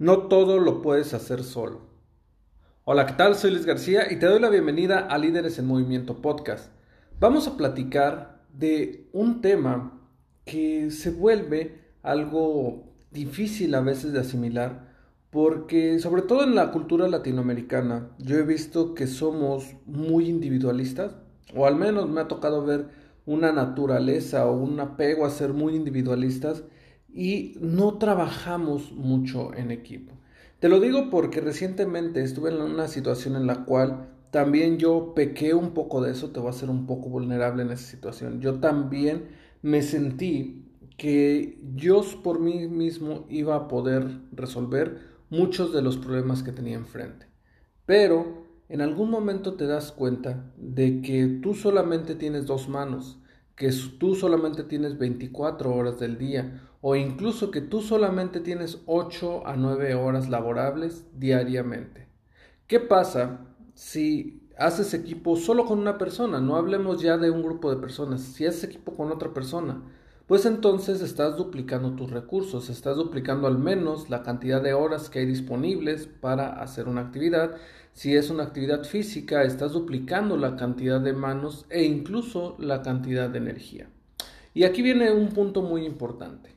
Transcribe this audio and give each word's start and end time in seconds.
No 0.00 0.28
todo 0.28 0.60
lo 0.60 0.80
puedes 0.80 1.12
hacer 1.12 1.42
solo. 1.42 1.80
Hola, 2.84 3.04
¿qué 3.04 3.14
tal? 3.14 3.34
Soy 3.34 3.50
Luis 3.50 3.66
García 3.66 4.12
y 4.12 4.16
te 4.20 4.26
doy 4.26 4.38
la 4.38 4.48
bienvenida 4.48 5.00
a 5.00 5.18
Líderes 5.18 5.58
en 5.58 5.66
Movimiento 5.66 6.22
Podcast. 6.22 6.70
Vamos 7.18 7.48
a 7.48 7.56
platicar 7.56 8.44
de 8.52 9.08
un 9.12 9.40
tema 9.40 10.00
que 10.44 10.92
se 10.92 11.10
vuelve 11.10 11.80
algo 12.04 12.84
difícil 13.10 13.74
a 13.74 13.80
veces 13.80 14.12
de 14.12 14.20
asimilar 14.20 14.86
porque 15.30 15.98
sobre 15.98 16.22
todo 16.22 16.44
en 16.44 16.54
la 16.54 16.70
cultura 16.70 17.08
latinoamericana 17.08 18.08
yo 18.18 18.36
he 18.36 18.44
visto 18.44 18.94
que 18.94 19.08
somos 19.08 19.66
muy 19.84 20.28
individualistas 20.28 21.16
o 21.56 21.66
al 21.66 21.74
menos 21.74 22.08
me 22.08 22.20
ha 22.20 22.28
tocado 22.28 22.64
ver 22.64 22.86
una 23.26 23.50
naturaleza 23.50 24.46
o 24.46 24.52
un 24.52 24.78
apego 24.78 25.26
a 25.26 25.30
ser 25.30 25.54
muy 25.54 25.74
individualistas 25.74 26.62
y 27.12 27.56
no 27.60 27.98
trabajamos 27.98 28.92
mucho 28.92 29.54
en 29.54 29.70
equipo. 29.70 30.14
Te 30.60 30.68
lo 30.68 30.80
digo 30.80 31.08
porque 31.10 31.40
recientemente 31.40 32.22
estuve 32.22 32.50
en 32.50 32.60
una 32.60 32.88
situación 32.88 33.36
en 33.36 33.46
la 33.46 33.64
cual 33.64 34.08
también 34.30 34.78
yo 34.78 35.14
pequé 35.14 35.54
un 35.54 35.70
poco 35.70 36.02
de 36.02 36.10
eso, 36.10 36.30
te 36.30 36.40
voy 36.40 36.48
a 36.48 36.50
hacer 36.50 36.68
un 36.68 36.86
poco 36.86 37.08
vulnerable 37.08 37.62
en 37.62 37.70
esa 37.70 37.86
situación. 37.86 38.40
Yo 38.40 38.60
también 38.60 39.28
me 39.62 39.82
sentí 39.82 40.64
que 40.96 41.60
yo 41.76 42.02
por 42.22 42.40
mí 42.40 42.66
mismo 42.66 43.24
iba 43.28 43.54
a 43.54 43.68
poder 43.68 44.20
resolver 44.32 44.98
muchos 45.30 45.72
de 45.72 45.80
los 45.80 45.96
problemas 45.96 46.42
que 46.42 46.52
tenía 46.52 46.76
enfrente. 46.76 47.26
Pero 47.86 48.44
en 48.68 48.80
algún 48.80 49.10
momento 49.10 49.54
te 49.54 49.66
das 49.66 49.92
cuenta 49.92 50.52
de 50.56 51.00
que 51.00 51.38
tú 51.42 51.54
solamente 51.54 52.14
tienes 52.14 52.46
dos 52.46 52.68
manos, 52.68 53.18
que 53.58 53.72
tú 53.98 54.14
solamente 54.14 54.62
tienes 54.62 54.98
24 54.98 55.74
horas 55.74 55.98
del 55.98 56.16
día 56.16 56.62
o 56.80 56.94
incluso 56.94 57.50
que 57.50 57.60
tú 57.60 57.82
solamente 57.82 58.38
tienes 58.38 58.78
8 58.86 59.46
a 59.46 59.56
9 59.56 59.94
horas 59.94 60.28
laborables 60.28 61.04
diariamente. 61.18 62.06
¿Qué 62.68 62.78
pasa 62.78 63.40
si 63.74 64.48
haces 64.56 64.94
equipo 64.94 65.36
solo 65.36 65.66
con 65.66 65.80
una 65.80 65.98
persona? 65.98 66.40
No 66.40 66.54
hablemos 66.54 67.02
ya 67.02 67.18
de 67.18 67.32
un 67.32 67.42
grupo 67.42 67.68
de 67.68 67.80
personas. 67.80 68.20
Si 68.20 68.46
haces 68.46 68.62
equipo 68.62 68.94
con 68.94 69.10
otra 69.10 69.34
persona, 69.34 69.82
pues 70.28 70.44
entonces 70.44 71.00
estás 71.00 71.38
duplicando 71.38 71.92
tus 71.92 72.10
recursos, 72.10 72.68
estás 72.68 72.96
duplicando 72.96 73.46
al 73.46 73.56
menos 73.56 74.10
la 74.10 74.22
cantidad 74.22 74.62
de 74.62 74.74
horas 74.74 75.08
que 75.08 75.20
hay 75.20 75.26
disponibles 75.26 76.06
para 76.06 76.60
hacer 76.60 76.86
una 76.86 77.00
actividad. 77.00 77.56
Si 77.94 78.14
es 78.14 78.28
una 78.28 78.42
actividad 78.42 78.84
física, 78.84 79.42
estás 79.42 79.72
duplicando 79.72 80.36
la 80.36 80.54
cantidad 80.56 81.00
de 81.00 81.14
manos 81.14 81.64
e 81.70 81.84
incluso 81.84 82.56
la 82.58 82.82
cantidad 82.82 83.30
de 83.30 83.38
energía. 83.38 83.88
Y 84.52 84.64
aquí 84.64 84.82
viene 84.82 85.10
un 85.12 85.30
punto 85.30 85.62
muy 85.62 85.86
importante. 85.86 86.54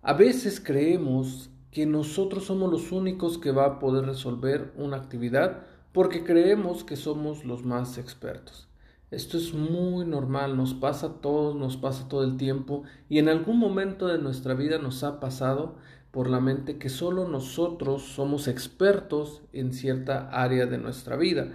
A 0.00 0.14
veces 0.14 0.58
creemos 0.58 1.50
que 1.70 1.84
nosotros 1.84 2.46
somos 2.46 2.72
los 2.72 2.92
únicos 2.92 3.36
que 3.36 3.52
va 3.52 3.66
a 3.66 3.78
poder 3.78 4.06
resolver 4.06 4.72
una 4.78 4.96
actividad 4.96 5.66
porque 5.92 6.24
creemos 6.24 6.82
que 6.82 6.96
somos 6.96 7.44
los 7.44 7.62
más 7.62 7.98
expertos. 7.98 8.71
Esto 9.12 9.36
es 9.36 9.52
muy 9.52 10.06
normal, 10.06 10.56
nos 10.56 10.72
pasa 10.72 11.06
a 11.06 11.20
todos, 11.20 11.54
nos 11.54 11.76
pasa 11.76 12.08
todo 12.08 12.24
el 12.24 12.38
tiempo 12.38 12.84
y 13.10 13.18
en 13.18 13.28
algún 13.28 13.58
momento 13.58 14.06
de 14.06 14.16
nuestra 14.16 14.54
vida 14.54 14.78
nos 14.78 15.04
ha 15.04 15.20
pasado 15.20 15.76
por 16.12 16.30
la 16.30 16.40
mente 16.40 16.78
que 16.78 16.88
solo 16.88 17.28
nosotros 17.28 18.04
somos 18.04 18.48
expertos 18.48 19.42
en 19.52 19.74
cierta 19.74 20.30
área 20.30 20.64
de 20.64 20.78
nuestra 20.78 21.16
vida, 21.16 21.48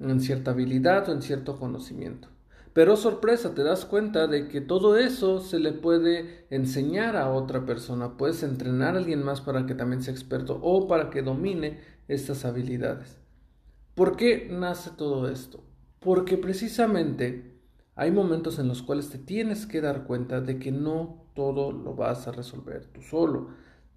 en 0.00 0.20
cierta 0.20 0.50
habilidad 0.50 1.08
o 1.08 1.12
en 1.12 1.22
cierto 1.22 1.60
conocimiento. 1.60 2.26
Pero 2.72 2.96
sorpresa, 2.96 3.54
te 3.54 3.62
das 3.62 3.84
cuenta 3.84 4.26
de 4.26 4.48
que 4.48 4.60
todo 4.60 4.96
eso 4.96 5.40
se 5.40 5.60
le 5.60 5.70
puede 5.70 6.48
enseñar 6.50 7.16
a 7.16 7.30
otra 7.30 7.64
persona. 7.64 8.16
Puedes 8.16 8.42
entrenar 8.42 8.96
a 8.96 8.98
alguien 8.98 9.22
más 9.22 9.40
para 9.40 9.64
que 9.64 9.76
también 9.76 10.02
sea 10.02 10.12
experto 10.12 10.58
o 10.60 10.88
para 10.88 11.10
que 11.10 11.22
domine 11.22 11.78
estas 12.08 12.44
habilidades. 12.44 13.20
¿Por 13.94 14.16
qué 14.16 14.48
nace 14.50 14.90
todo 14.90 15.28
esto? 15.30 15.62
Porque 16.00 16.36
precisamente 16.36 17.56
hay 17.94 18.10
momentos 18.10 18.58
en 18.58 18.68
los 18.68 18.82
cuales 18.82 19.08
te 19.08 19.18
tienes 19.18 19.66
que 19.66 19.80
dar 19.80 20.04
cuenta 20.04 20.40
de 20.40 20.58
que 20.58 20.70
no 20.70 21.24
todo 21.34 21.72
lo 21.72 21.94
vas 21.94 22.28
a 22.28 22.32
resolver 22.32 22.86
tú 22.86 23.02
solo. 23.02 23.48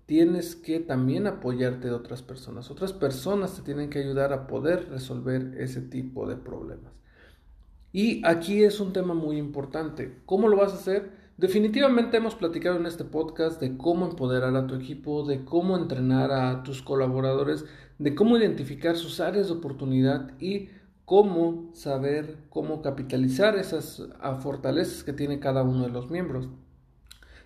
Tienes 0.05 0.55
que 0.55 0.79
también 0.79 1.27
apoyarte 1.27 1.87
de 1.87 1.93
otras 1.93 2.21
personas. 2.21 2.71
Otras 2.71 2.93
personas 2.93 3.55
te 3.55 3.61
tienen 3.61 3.89
que 3.89 3.99
ayudar 3.99 4.33
a 4.33 4.47
poder 4.47 4.89
resolver 4.89 5.55
ese 5.57 5.81
tipo 5.81 6.27
de 6.27 6.35
problemas. 6.35 6.93
Y 7.91 8.25
aquí 8.25 8.63
es 8.63 8.79
un 8.79 8.93
tema 8.93 9.13
muy 9.13 9.37
importante. 9.37 10.21
¿Cómo 10.25 10.47
lo 10.47 10.57
vas 10.57 10.73
a 10.73 10.77
hacer? 10.77 11.11
Definitivamente 11.37 12.17
hemos 12.17 12.35
platicado 12.35 12.77
en 12.77 12.85
este 12.85 13.05
podcast 13.05 13.61
de 13.61 13.77
cómo 13.77 14.05
empoderar 14.05 14.55
a 14.55 14.67
tu 14.67 14.75
equipo, 14.75 15.25
de 15.25 15.43
cómo 15.45 15.77
entrenar 15.77 16.31
a 16.31 16.63
tus 16.63 16.81
colaboradores, 16.81 17.65
de 17.97 18.13
cómo 18.13 18.37
identificar 18.37 18.95
sus 18.95 19.19
áreas 19.19 19.47
de 19.47 19.53
oportunidad 19.53 20.31
y 20.39 20.69
cómo 21.09 21.71
saber 21.73 22.37
cómo 22.51 22.83
capitalizar 22.83 23.57
esas 23.57 24.07
fortalezas 24.41 25.03
que 25.03 25.11
tiene 25.11 25.39
cada 25.39 25.63
uno 25.63 25.81
de 25.81 25.89
los 25.89 26.11
miembros. 26.11 26.49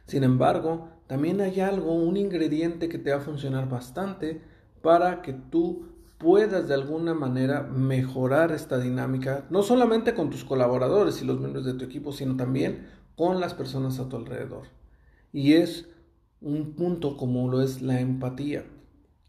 Sin 0.06 0.26
embargo, 0.26 0.90
también 1.08 1.40
hay 1.40 1.62
algo, 1.62 1.94
un 1.94 2.18
ingrediente 2.18 2.90
que 2.90 2.98
te 2.98 3.12
va 3.12 3.20
a 3.20 3.22
funcionar 3.22 3.70
bastante 3.70 4.42
para 4.82 5.22
que 5.22 5.32
tú 5.32 5.86
puedas 6.18 6.68
de 6.68 6.74
alguna 6.74 7.14
manera 7.14 7.64
mejorar 7.64 8.52
esta 8.52 8.80
dinámica, 8.80 9.46
no 9.50 9.64
solamente 9.64 10.14
con 10.14 10.30
tus 10.30 10.44
colaboradores 10.44 11.22
y 11.22 11.26
los 11.26 11.40
miembros 11.40 11.64
de 11.64 11.76
tu 11.76 11.86
equipo, 11.86 12.12
sino 12.12 12.36
también 12.36 12.90
con 13.16 13.40
las 13.40 13.54
personas 13.54 13.98
a 13.98 14.10
tu 14.10 14.18
alrededor. 14.18 14.64
Y 15.32 15.54
es 15.54 15.88
un 16.42 16.74
punto 16.74 17.16
como 17.16 17.50
lo 17.50 17.62
es 17.62 17.82
la 17.82 18.02
empatía, 18.02 18.66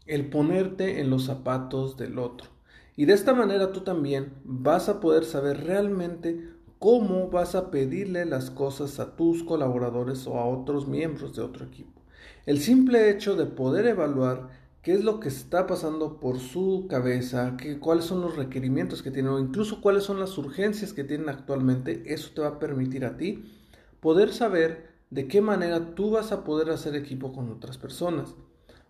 el 0.05 0.29
ponerte 0.29 0.99
en 0.99 1.09
los 1.09 1.23
zapatos 1.23 1.95
del 1.95 2.19
otro. 2.19 2.54
Y 2.95 3.05
de 3.05 3.13
esta 3.13 3.33
manera 3.33 3.71
tú 3.71 3.81
también 3.81 4.33
vas 4.43 4.89
a 4.89 4.99
poder 4.99 5.25
saber 5.25 5.65
realmente 5.65 6.49
cómo 6.79 7.29
vas 7.29 7.55
a 7.55 7.71
pedirle 7.71 8.25
las 8.25 8.49
cosas 8.49 8.99
a 8.99 9.15
tus 9.15 9.43
colaboradores 9.43 10.27
o 10.27 10.37
a 10.37 10.45
otros 10.45 10.87
miembros 10.87 11.35
de 11.35 11.41
otro 11.41 11.65
equipo. 11.65 12.01
El 12.45 12.59
simple 12.59 13.09
hecho 13.09 13.35
de 13.35 13.45
poder 13.45 13.87
evaluar 13.87 14.49
qué 14.81 14.93
es 14.93 15.03
lo 15.03 15.19
que 15.19 15.29
está 15.29 15.65
pasando 15.65 16.19
por 16.19 16.39
su 16.39 16.85
cabeza, 16.87 17.57
qué, 17.57 17.79
cuáles 17.79 18.05
son 18.05 18.21
los 18.21 18.35
requerimientos 18.35 19.01
que 19.01 19.09
tienen 19.11 19.31
o 19.31 19.39
incluso 19.39 19.81
cuáles 19.81 20.03
son 20.03 20.19
las 20.19 20.37
urgencias 20.37 20.93
que 20.93 21.03
tienen 21.03 21.27
actualmente, 21.27 22.03
eso 22.13 22.29
te 22.35 22.41
va 22.41 22.49
a 22.49 22.59
permitir 22.59 23.03
a 23.03 23.17
ti 23.17 23.43
poder 23.99 24.31
saber 24.31 24.93
de 25.09 25.27
qué 25.27 25.41
manera 25.41 25.95
tú 25.95 26.11
vas 26.11 26.31
a 26.31 26.43
poder 26.43 26.69
hacer 26.69 26.95
equipo 26.95 27.33
con 27.33 27.49
otras 27.51 27.79
personas. 27.79 28.35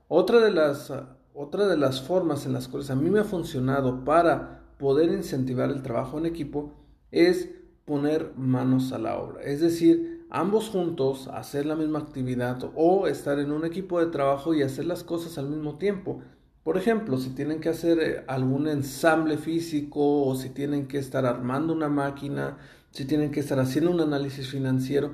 Otra 0.09 0.39
de 0.41 0.51
las, 0.51 0.91
otra 1.35 1.67
de 1.67 1.77
las 1.77 2.01
formas 2.01 2.45
en 2.45 2.53
las 2.53 2.67
cuales 2.67 2.89
a 2.89 2.95
mí 2.95 3.09
me 3.09 3.19
ha 3.19 3.25
funcionado 3.25 4.05
para 4.05 4.63
poder 4.77 5.11
incentivar 5.11 5.69
el 5.69 5.81
trabajo 5.81 6.17
en 6.17 6.25
equipo 6.25 6.73
es 7.11 7.49
poner 7.83 8.31
manos 8.35 8.93
a 8.93 8.99
la 8.99 9.17
obra. 9.17 9.43
Es 9.43 9.59
decir, 9.59 10.25
ambos 10.29 10.69
juntos 10.69 11.27
hacer 11.27 11.65
la 11.65 11.75
misma 11.75 11.99
actividad 11.99 12.71
o 12.75 13.07
estar 13.07 13.39
en 13.39 13.51
un 13.51 13.65
equipo 13.65 13.99
de 13.99 14.07
trabajo 14.07 14.53
y 14.53 14.63
hacer 14.63 14.85
las 14.85 15.03
cosas 15.03 15.37
al 15.37 15.49
mismo 15.49 15.77
tiempo. 15.77 16.21
Por 16.63 16.77
ejemplo, 16.77 17.17
si 17.17 17.29
tienen 17.29 17.59
que 17.59 17.69
hacer 17.69 17.99
eh, 17.99 18.23
algún 18.27 18.67
ensamble 18.67 19.37
físico 19.37 20.23
o 20.23 20.35
si 20.35 20.49
tienen 20.49 20.87
que 20.87 20.97
estar 20.97 21.25
armando 21.25 21.73
una 21.73 21.89
máquina, 21.89 22.57
si 22.91 23.05
tienen 23.05 23.31
que 23.31 23.41
estar 23.41 23.59
haciendo 23.59 23.91
un 23.91 23.99
análisis 23.99 24.49
financiero, 24.49 25.11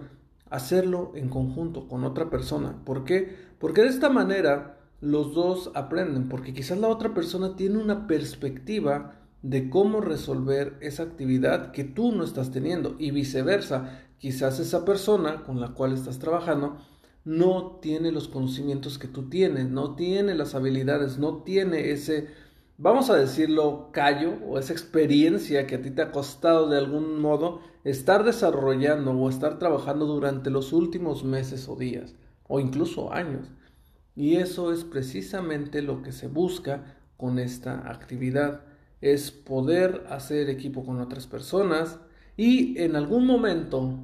hacerlo 0.49 1.11
en 1.15 1.29
conjunto 1.29 1.87
con 1.87 2.03
otra 2.03 2.29
persona. 2.29 2.75
¿Por 2.85 3.03
qué? 3.03 3.35
Porque 3.59 3.81
de 3.81 3.89
esta 3.89 4.09
manera 4.09 4.80
los 5.01 5.33
dos 5.33 5.71
aprenden, 5.75 6.29
porque 6.29 6.53
quizás 6.53 6.77
la 6.77 6.87
otra 6.87 7.13
persona 7.13 7.55
tiene 7.55 7.77
una 7.77 8.07
perspectiva 8.07 9.15
de 9.41 9.69
cómo 9.69 9.99
resolver 9.99 10.77
esa 10.81 11.03
actividad 11.03 11.71
que 11.71 11.83
tú 11.83 12.11
no 12.11 12.23
estás 12.23 12.51
teniendo 12.51 12.95
y 12.99 13.11
viceversa. 13.11 13.99
Quizás 14.19 14.59
esa 14.59 14.85
persona 14.85 15.43
con 15.43 15.59
la 15.59 15.69
cual 15.73 15.93
estás 15.93 16.19
trabajando 16.19 16.77
no 17.25 17.79
tiene 17.81 18.11
los 18.11 18.27
conocimientos 18.27 18.99
que 18.99 19.07
tú 19.07 19.29
tienes, 19.29 19.69
no 19.69 19.95
tiene 19.95 20.35
las 20.35 20.55
habilidades, 20.55 21.17
no 21.17 21.43
tiene 21.43 21.91
ese 21.91 22.29
vamos 22.81 23.11
a 23.11 23.15
decirlo, 23.15 23.89
callo 23.91 24.33
o 24.43 24.57
esa 24.57 24.73
experiencia 24.73 25.67
que 25.67 25.75
a 25.75 25.81
ti 25.83 25.91
te 25.91 26.01
ha 26.01 26.11
costado 26.11 26.67
de 26.67 26.79
algún 26.79 27.19
modo 27.21 27.61
estar 27.83 28.23
desarrollando 28.23 29.11
o 29.11 29.29
estar 29.29 29.59
trabajando 29.59 30.07
durante 30.07 30.49
los 30.49 30.73
últimos 30.73 31.23
meses 31.23 31.69
o 31.69 31.75
días 31.75 32.15
o 32.47 32.59
incluso 32.59 33.13
años. 33.13 33.51
Y 34.21 34.35
eso 34.35 34.71
es 34.71 34.83
precisamente 34.83 35.81
lo 35.81 36.03
que 36.03 36.11
se 36.11 36.27
busca 36.27 36.95
con 37.17 37.39
esta 37.39 37.89
actividad, 37.89 38.61
es 39.01 39.31
poder 39.31 40.05
hacer 40.11 40.47
equipo 40.47 40.85
con 40.85 41.01
otras 41.01 41.25
personas 41.25 41.97
y 42.37 42.79
en 42.79 42.95
algún 42.95 43.25
momento, 43.25 43.97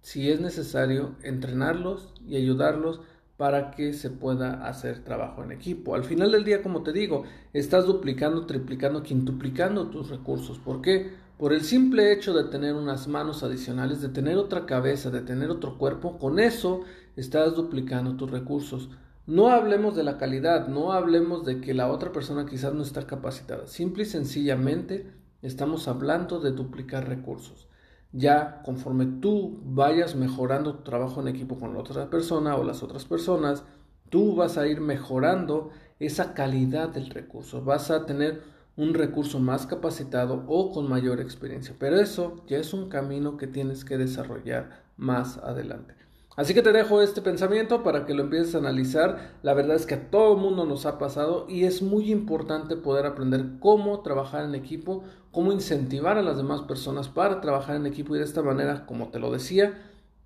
si 0.00 0.30
es 0.30 0.40
necesario, 0.40 1.16
entrenarlos 1.22 2.14
y 2.26 2.36
ayudarlos 2.36 3.02
para 3.36 3.72
que 3.72 3.92
se 3.92 4.08
pueda 4.08 4.66
hacer 4.66 5.04
trabajo 5.04 5.44
en 5.44 5.52
equipo. 5.52 5.94
Al 5.94 6.04
final 6.04 6.32
del 6.32 6.44
día, 6.44 6.62
como 6.62 6.82
te 6.82 6.94
digo, 6.94 7.24
estás 7.52 7.84
duplicando, 7.84 8.46
triplicando, 8.46 9.02
quintuplicando 9.02 9.90
tus 9.90 10.08
recursos. 10.08 10.58
¿Por 10.58 10.80
qué? 10.80 11.12
Por 11.36 11.52
el 11.52 11.60
simple 11.60 12.10
hecho 12.10 12.32
de 12.32 12.44
tener 12.44 12.72
unas 12.72 13.06
manos 13.06 13.42
adicionales, 13.42 14.00
de 14.00 14.08
tener 14.08 14.38
otra 14.38 14.64
cabeza, 14.64 15.10
de 15.10 15.20
tener 15.20 15.50
otro 15.50 15.76
cuerpo, 15.76 16.18
con 16.18 16.38
eso 16.38 16.84
estás 17.16 17.54
duplicando 17.54 18.16
tus 18.16 18.30
recursos. 18.30 18.88
No 19.26 19.48
hablemos 19.48 19.96
de 19.96 20.04
la 20.04 20.18
calidad, 20.18 20.68
no 20.68 20.92
hablemos 20.92 21.44
de 21.44 21.60
que 21.60 21.74
la 21.74 21.90
otra 21.90 22.12
persona 22.12 22.46
quizás 22.46 22.74
no 22.74 22.84
está 22.84 23.08
capacitada. 23.08 23.66
Simple 23.66 24.04
y 24.04 24.06
sencillamente 24.06 25.12
estamos 25.42 25.88
hablando 25.88 26.38
de 26.38 26.52
duplicar 26.52 27.08
recursos. 27.08 27.68
Ya 28.12 28.62
conforme 28.64 29.06
tú 29.06 29.60
vayas 29.64 30.14
mejorando 30.14 30.76
tu 30.76 30.84
trabajo 30.84 31.20
en 31.20 31.26
equipo 31.26 31.58
con 31.58 31.74
la 31.74 31.80
otra 31.80 32.08
persona 32.08 32.54
o 32.54 32.62
las 32.62 32.84
otras 32.84 33.04
personas, 33.04 33.64
tú 34.10 34.36
vas 34.36 34.58
a 34.58 34.68
ir 34.68 34.80
mejorando 34.80 35.70
esa 35.98 36.32
calidad 36.32 36.90
del 36.90 37.10
recurso. 37.10 37.64
Vas 37.64 37.90
a 37.90 38.06
tener 38.06 38.42
un 38.76 38.94
recurso 38.94 39.40
más 39.40 39.66
capacitado 39.66 40.44
o 40.46 40.70
con 40.70 40.88
mayor 40.88 41.20
experiencia. 41.20 41.74
Pero 41.80 41.98
eso 41.98 42.44
ya 42.46 42.58
es 42.58 42.72
un 42.72 42.88
camino 42.88 43.36
que 43.36 43.48
tienes 43.48 43.84
que 43.84 43.98
desarrollar 43.98 44.84
más 44.96 45.38
adelante. 45.38 46.05
Así 46.36 46.52
que 46.52 46.60
te 46.60 46.72
dejo 46.72 47.00
este 47.00 47.22
pensamiento 47.22 47.82
para 47.82 48.04
que 48.04 48.12
lo 48.12 48.22
empieces 48.22 48.54
a 48.54 48.58
analizar. 48.58 49.32
La 49.42 49.54
verdad 49.54 49.76
es 49.76 49.86
que 49.86 49.94
a 49.94 50.10
todo 50.10 50.36
mundo 50.36 50.66
nos 50.66 50.84
ha 50.84 50.98
pasado 50.98 51.46
y 51.48 51.64
es 51.64 51.80
muy 51.80 52.12
importante 52.12 52.76
poder 52.76 53.06
aprender 53.06 53.58
cómo 53.58 54.00
trabajar 54.00 54.44
en 54.44 54.54
equipo, 54.54 55.02
cómo 55.32 55.50
incentivar 55.50 56.18
a 56.18 56.22
las 56.22 56.36
demás 56.36 56.60
personas 56.62 57.08
para 57.08 57.40
trabajar 57.40 57.76
en 57.76 57.86
equipo 57.86 58.14
y 58.14 58.18
de 58.18 58.24
esta 58.24 58.42
manera, 58.42 58.84
como 58.84 59.08
te 59.08 59.18
lo 59.18 59.32
decía, 59.32 59.78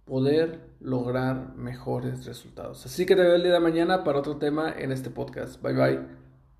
poder 0.04 0.58
lograr 0.80 1.54
mejores 1.54 2.26
resultados. 2.26 2.84
Así 2.84 3.06
que 3.06 3.14
te 3.14 3.22
veo 3.22 3.36
el 3.36 3.44
día 3.44 3.52
de 3.52 3.60
mañana 3.60 4.02
para 4.02 4.18
otro 4.18 4.36
tema 4.38 4.72
en 4.76 4.90
este 4.90 5.10
podcast. 5.10 5.62
Bye 5.62 5.74
bye. 5.74 6.29